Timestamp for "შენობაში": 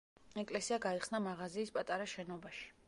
2.17-2.69